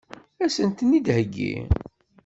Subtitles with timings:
[0.43, 1.53] Ad sen-ten-id-iheggi?